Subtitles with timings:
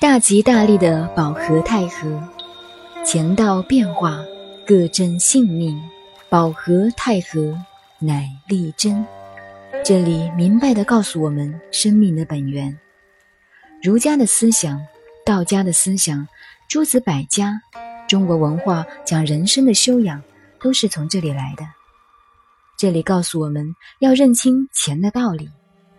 [0.00, 2.22] 大吉大利的保和太和，
[3.06, 4.22] 乾道变化，
[4.66, 5.80] 各争性命。
[6.28, 7.56] 保和太和，
[8.00, 9.06] 乃利真。
[9.84, 12.76] 这里明白的告诉我们生命的本源。
[13.80, 14.80] 儒家的思想、
[15.24, 16.26] 道家的思想、
[16.68, 17.60] 诸子百家、
[18.08, 20.20] 中国文化讲人生的修养，
[20.60, 21.64] 都是从这里来的。
[22.76, 25.48] 这里告诉我们要认清钱的道理，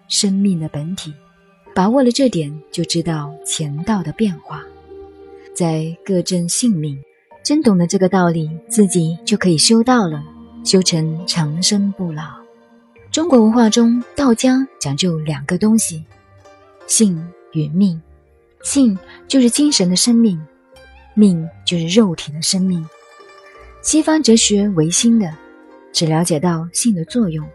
[0.10, 1.14] 生命的本体。
[1.76, 4.64] 把握了这点，就知道钱道的变化，
[5.54, 6.98] 在各争性命。
[7.44, 10.24] 真懂得这个道理，自己就可以修道了，
[10.64, 12.24] 修成长生不老。
[13.12, 16.02] 中国文化中，道家讲究两个东西：
[16.88, 17.22] 性
[17.52, 18.02] 与命。
[18.64, 18.98] 性
[19.28, 20.42] 就是精神的生命，
[21.14, 22.88] 命就是肉体的生命。
[23.82, 25.30] 西方哲学唯心的，
[25.92, 27.46] 只了解到性的作用，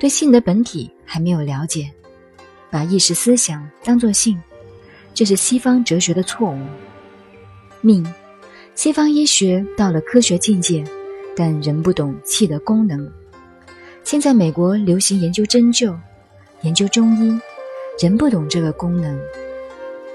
[0.00, 1.88] 对性的本体还没有了解，
[2.74, 4.36] 把意识思想当作性，
[5.14, 6.58] 这是西方哲学的错误。
[7.80, 8.04] 命，
[8.74, 10.82] 西方医学到了科学境界，
[11.36, 13.08] 但仍不懂气的功能。
[14.02, 15.96] 现在美国流行研究针灸，
[16.62, 17.40] 研究中医，
[18.02, 19.16] 仍不懂这个功能。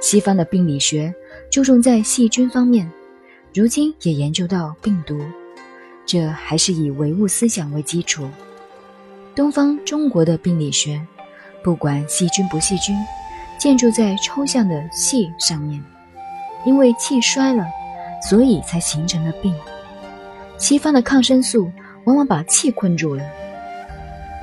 [0.01, 1.15] 西方的病理学
[1.49, 2.91] 注重在细菌方面，
[3.53, 5.17] 如今也研究到病毒，
[6.05, 8.29] 这还是以唯物思想为基础。
[9.33, 11.01] 东方中国的病理学，
[11.63, 12.95] 不管细菌不细菌，
[13.57, 15.83] 建筑在抽象的气上面，
[16.65, 17.65] 因为气衰了，
[18.29, 19.53] 所以才形成了病。
[20.57, 21.71] 西方的抗生素
[22.05, 23.23] 往往把气困住了。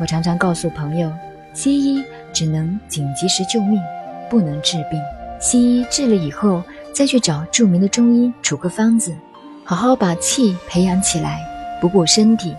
[0.00, 1.10] 我常常告诉朋友，
[1.54, 3.80] 西医只能紧急时救命，
[4.28, 5.00] 不能治病。
[5.40, 9.14] 西医治了以后，再去找著名的中医处个方子，
[9.64, 11.40] 好好把气培养起来，
[11.80, 12.54] 补补身体。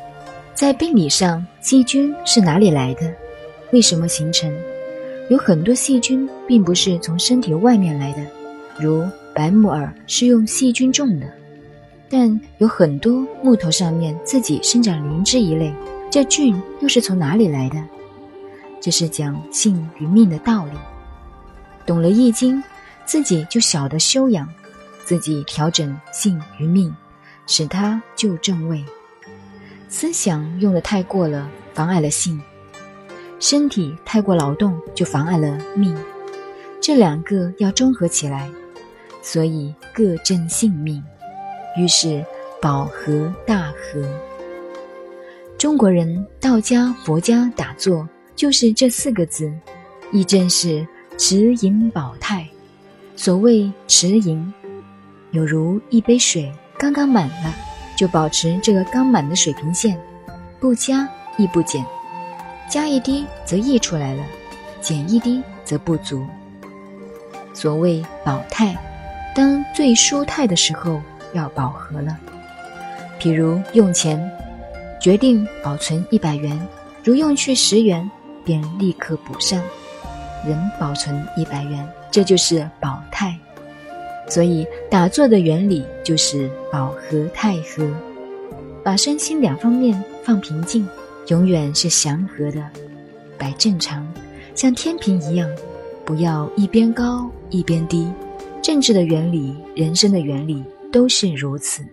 [0.55, 3.01] 在病理上，细菌是哪里来的？
[3.71, 4.53] 为什么形成？
[5.29, 8.25] 有很多细菌并不是从身体外面来的，
[8.79, 9.05] 如
[9.35, 11.27] 白木耳是用细菌种的，
[12.09, 15.73] 但有很多木头上面自己生长灵芝一类。
[16.09, 17.83] 这菌又是从哪里来的？
[18.79, 20.71] 这是讲性与命的道理。
[21.85, 22.63] 懂了易经，
[23.05, 24.47] 自己就晓得修养，
[25.03, 26.95] 自己调整性与命，
[27.45, 28.81] 使它就正位。
[29.89, 32.39] 思想用的太过了，妨碍了性；
[33.39, 35.97] 身体太过劳动，就妨碍了命。
[36.81, 38.49] 这两个要综合起来，
[39.21, 41.03] 所以各正性命，
[41.77, 42.25] 于是
[42.61, 44.03] 保和大和。
[45.57, 49.51] 中国人道家、佛家打坐就是这四个字，
[50.11, 50.87] 亦正是
[51.17, 52.47] 持盈保泰。
[53.15, 54.53] 所谓持盈，
[55.31, 57.55] 有如一杯水刚刚满了，
[57.97, 59.99] 就保持这个刚满的水平线，
[60.59, 61.83] 不加亦不减，
[62.69, 64.23] 加一滴则溢出来了，
[64.81, 66.25] 减一滴则不足。
[67.53, 68.77] 所谓保泰，
[69.35, 71.01] 当最舒泰的时候
[71.33, 72.17] 要饱和了，
[73.19, 74.19] 譬如用钱。
[74.99, 76.59] 决定保存一百元，
[77.03, 78.09] 如用去十元，
[78.43, 79.61] 便立刻补上，
[80.43, 83.37] 仍保存一百元，这就是保泰。
[84.27, 87.87] 所以打坐的原理就是饱和泰和，
[88.83, 90.85] 把身心两方面放平静，
[91.27, 92.63] 永远是祥和的，
[93.37, 94.07] 摆正常，
[94.55, 95.49] 像天平一样，
[96.05, 98.09] 不要一边高一边低。
[98.61, 101.83] 政治的原理，人生的原理都是如此。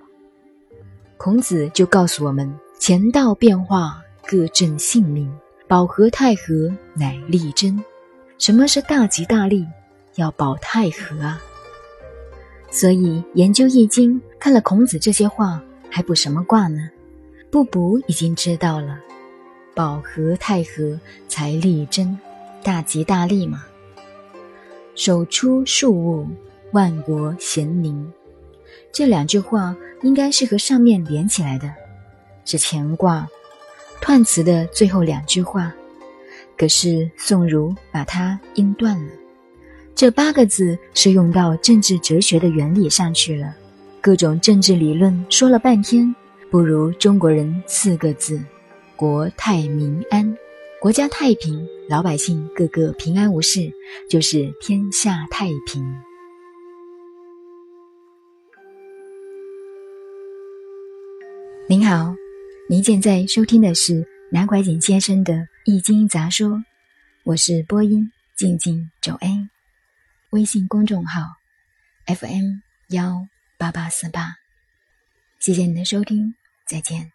[1.16, 2.52] 孔子就告诉我们。
[2.80, 5.32] 乾道变化，各正性命。
[5.66, 7.82] 保和太和，乃利贞。
[8.36, 9.66] 什么是大吉大利？
[10.16, 11.40] 要保太和啊！
[12.70, 16.90] 所以研究易经，看了孔子这些话，还补什么卦呢？
[17.50, 18.98] 不补已经知道了。
[19.74, 20.98] 保和太和，
[21.28, 22.18] 才立贞，
[22.62, 23.64] 大吉大利嘛。
[24.94, 26.28] 手出庶物，
[26.72, 28.12] 万国咸宁。
[28.92, 31.72] 这两句话应该是和上面连起来的。
[32.44, 33.26] 是乾卦
[34.00, 35.74] 断词的最后两句话，
[36.56, 39.12] 可是宋儒把它音断了。
[39.94, 43.54] 这八个字是用到政治哲学的原理上去了，
[44.00, 46.14] 各种政治理论说了半天，
[46.50, 48.38] 不如中国人四个字：
[48.96, 50.36] 国泰民安。
[50.80, 53.72] 国家太平，老百姓个个平安无事，
[54.08, 55.82] 就是天下太平。
[61.68, 62.14] 您好。
[62.66, 65.34] 您现在收听的是南怀瑾先生的
[65.66, 66.48] 《易经杂说》，
[67.24, 69.48] 我是播音静静九 A，
[70.30, 71.20] 微信公众号
[72.06, 73.26] FM 幺
[73.58, 74.36] 八八四八，
[75.38, 76.34] 谢谢您的收听，
[76.66, 77.13] 再见。